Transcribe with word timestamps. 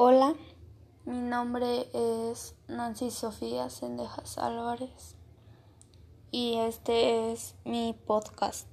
Hola, 0.00 0.36
mi 1.06 1.18
nombre 1.18 1.88
es 1.92 2.54
Nancy 2.68 3.10
Sofía 3.10 3.68
Sendejas 3.68 4.38
Álvarez 4.38 5.16
y 6.30 6.54
este 6.58 7.32
es 7.32 7.56
mi 7.64 7.96
podcast. 8.06 8.68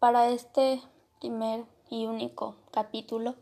Para 0.00 0.30
este 0.30 0.82
primer 1.20 1.64
y 1.90 2.06
único 2.06 2.56
capítulo 2.72 3.36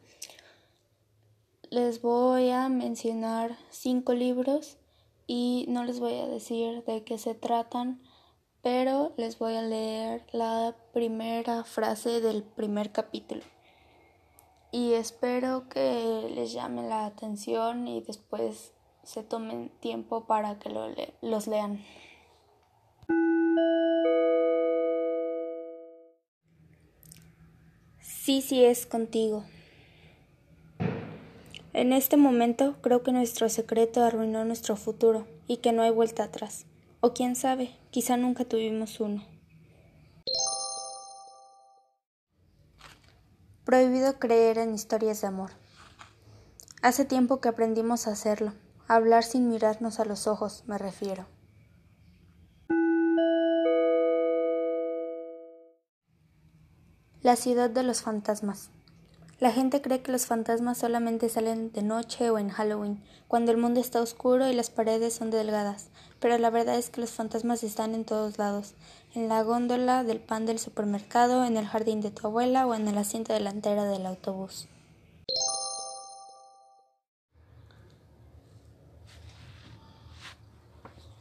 les 1.71 2.03
voy 2.03 2.51
a 2.51 2.69
mencionar 2.69 3.57
cinco 3.71 4.13
libros 4.13 4.77
y 5.27 5.65
no 5.71 5.85
les 5.85 6.01
voy 6.01 6.19
a 6.19 6.27
decir 6.27 6.85
de 6.85 7.03
qué 7.03 7.17
se 7.17 7.35
tratan 7.35 8.03
pero 8.71 9.15
les 9.17 9.39
voy 9.39 9.55
a 9.55 9.63
leer 9.63 10.27
la 10.31 10.77
primera 10.93 11.65
frase 11.65 12.21
del 12.21 12.43
primer 12.43 12.93
capítulo. 12.93 13.41
Y 14.73 14.93
espero 14.93 15.71
que 15.71 16.31
les 16.35 16.53
llame 16.53 16.87
la 16.87 17.07
atención 17.07 17.89
y 17.89 18.03
después 18.03 18.75
se 19.05 19.23
tomen 19.23 19.71
tiempo 19.81 20.27
para 20.27 20.59
que 20.59 20.69
los 20.69 21.47
lean. 21.47 21.83
Sí, 28.03 28.43
sí 28.43 28.63
es 28.67 28.85
contigo. 28.85 29.45
En 31.73 31.95
este 31.95 32.19
momento 32.19 32.77
creo 32.83 33.03
que 33.03 33.13
nuestro 33.13 33.49
secreto 33.49 34.05
arruinó 34.05 34.45
nuestro 34.45 34.77
futuro 34.77 35.27
y 35.47 35.57
que 35.57 35.73
no 35.73 35.81
hay 35.81 35.91
vuelta 35.91 36.25
atrás. 36.25 36.68
O 37.01 37.15
quién 37.15 37.37
sabe, 37.37 37.79
quizá 37.91 38.17
nunca 38.17 38.45
tuvimos 38.45 38.99
uno. 38.99 39.25
Prohibido 43.65 44.19
creer 44.19 44.59
en 44.59 44.75
historias 44.75 45.21
de 45.21 45.29
amor. 45.29 45.51
Hace 46.83 47.05
tiempo 47.05 47.41
que 47.41 47.49
aprendimos 47.49 48.09
a 48.09 48.13
hacerlo, 48.13 48.53
a 48.89 48.97
hablar 48.97 49.23
sin 49.23 49.49
mirarnos 49.49 50.01
a 50.01 50.05
los 50.05 50.27
ojos, 50.27 50.65
me 50.67 50.77
refiero. 50.77 51.27
La 57.23 57.37
ciudad 57.37 57.71
de 57.71 57.85
los 57.85 58.03
fantasmas. 58.03 58.71
La 59.39 59.53
gente 59.53 59.83
cree 59.83 60.03
que 60.03 60.11
los 60.11 60.27
fantasmas 60.27 60.79
solamente 60.79 61.29
salen 61.29 61.71
de 61.71 61.83
noche 61.83 62.31
o 62.31 62.39
en 62.39 62.49
Halloween, 62.49 63.05
cuando 63.29 63.53
el 63.53 63.57
mundo 63.59 63.79
está 63.79 64.01
oscuro 64.01 64.49
y 64.49 64.53
las 64.53 64.71
paredes 64.71 65.15
son 65.15 65.31
delgadas, 65.31 65.91
pero 66.21 66.39
la 66.39 66.51
verdad 66.51 66.77
es 66.77 66.91
que 66.91 67.01
los 67.01 67.11
fantasmas 67.11 67.63
están 67.63 67.95
en 67.95 68.05
todos 68.05 68.39
lados, 68.39 68.75
en 69.15 69.29
la 69.29 69.43
góndola 69.43 70.05
del 70.05 70.21
pan 70.21 70.47
del 70.47 70.59
supermercado, 70.59 71.45
en 71.45 71.57
el 71.57 71.67
jardín 71.67 72.01
de 72.01 72.11
tu 72.11 72.27
abuela 72.27 72.67
o 72.67 72.75
en 72.75 72.89
el 72.89 72.99
asiento 72.99 73.33
delantero 73.33 73.85
del 73.85 74.07
autobús. 74.07 74.69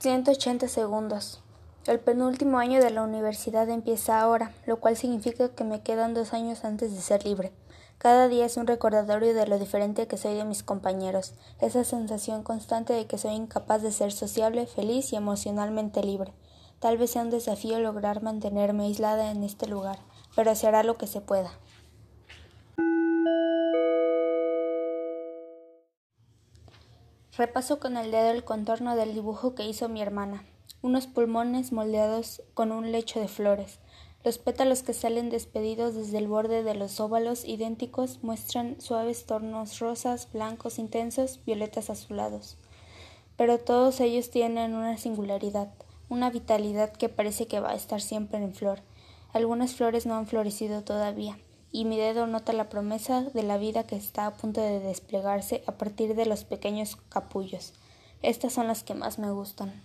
«180 0.02 0.68
segundos. 0.68 1.42
El 1.86 2.00
penúltimo 2.00 2.60
año 2.60 2.82
de 2.82 2.92
la 2.92 3.02
universidad 3.02 3.70
empieza 3.70 4.20
ahora, 4.20 4.54
lo 4.66 4.80
cual 4.80 4.96
significa 4.96 5.50
que 5.50 5.64
me 5.64 5.82
quedan 5.82 6.14
dos 6.14 6.34
años 6.34 6.66
antes 6.66 6.94
de 6.94 7.02
ser 7.02 7.26
libre. 7.26 7.52
Cada 7.98 8.28
día 8.28 8.46
es 8.46 8.58
un 8.58 8.68
recordatorio 8.68 9.34
de 9.34 9.48
lo 9.48 9.58
diferente 9.58 10.08
que 10.08 10.18
soy 10.18 10.36
de 10.36 10.46
mis 10.46 10.62
compañeros, 10.62 11.34
esa 11.60 11.84
sensación 11.84 12.44
constante 12.44 12.94
de 12.94 13.08
que 13.08 13.18
soy 13.18 13.34
incapaz 13.34 13.82
de 13.82 13.92
ser 13.92 14.12
sociable, 14.12 14.68
feliz 14.68 15.12
y 15.14 15.16
emocionalmente 15.16 16.04
libre. 16.04 16.32
Tal 16.80 17.00
vez 17.00 17.12
sea 17.12 17.24
un 17.24 17.32
desafío 17.32 17.80
lograr 17.80 18.22
mantenerme 18.22 18.84
aislada 18.84 19.32
en 19.32 19.44
este 19.44 19.66
lugar, 19.66 19.98
pero 20.36 20.54
se 20.54 20.68
hará 20.68 20.84
lo 20.84 20.96
que 20.98 21.08
se 21.08 21.22
pueda. 21.22 21.52
Repaso 27.36 27.80
con 27.80 27.98
el 27.98 28.12
dedo 28.12 28.30
el 28.30 28.44
contorno 28.44 28.96
del 28.96 29.16
dibujo 29.16 29.56
que 29.56 29.66
hizo 29.66 29.90
mi 29.90 30.04
hermana, 30.04 30.44
unos 30.84 31.08
pulmones 31.08 31.72
moldeados 31.72 32.44
con 32.54 32.72
un 32.72 32.92
lecho 32.92 33.20
de 33.20 33.28
flores, 33.28 33.80
los 34.28 34.40
pétalos 34.40 34.84
que 34.84 34.94
salen 34.94 35.30
despedidos 35.30 35.96
desde 35.96 36.18
el 36.18 36.28
borde 36.28 36.62
de 36.62 36.76
los 36.76 37.00
óvalos 37.00 37.46
idénticos 37.46 38.22
muestran 38.24 38.76
suaves 38.82 39.26
tonos 39.26 39.80
rosas, 39.80 40.28
blancos 40.34 40.80
intensos, 40.80 41.40
violetas 41.46 41.90
azulados. 41.90 42.58
Pero 43.38 43.58
todos 43.58 44.02
ellos 44.02 44.30
tienen 44.30 44.76
una 44.76 44.98
singularidad, 44.98 45.70
una 46.10 46.30
vitalidad 46.30 46.92
que 46.92 47.08
parece 47.08 47.48
que 47.48 47.62
va 47.62 47.70
a 47.70 47.76
estar 47.76 48.02
siempre 48.02 48.38
en 48.40 48.54
flor. 48.54 48.82
Algunas 49.32 49.76
flores 49.76 50.06
no 50.06 50.16
han 50.16 50.28
florecido 50.28 50.84
todavía, 50.84 51.40
y 51.72 51.86
mi 51.86 51.96
dedo 51.98 52.28
nota 52.28 52.52
la 52.52 52.68
promesa 52.68 53.22
de 53.22 53.44
la 53.44 53.58
vida 53.58 53.88
que 53.88 53.96
está 53.96 54.26
a 54.26 54.36
punto 54.36 54.60
de 54.60 54.82
desplegarse 54.82 55.64
a 55.68 55.78
partir 55.78 56.16
de 56.16 56.26
los 56.26 56.44
pequeños 56.44 56.98
capullos. 57.08 57.72
Estas 58.22 58.52
son 58.52 58.68
las 58.68 58.84
que 58.84 58.94
más 58.94 59.20
me 59.20 59.32
gustan. 59.32 59.82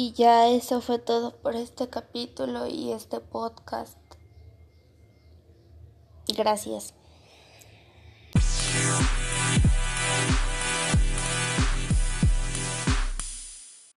Y 0.00 0.12
ya 0.12 0.46
eso 0.46 0.80
fue 0.80 1.00
todo 1.00 1.34
por 1.38 1.56
este 1.56 1.88
capítulo 1.88 2.68
y 2.68 2.92
este 2.92 3.18
podcast. 3.18 3.98
Gracias. 6.28 6.94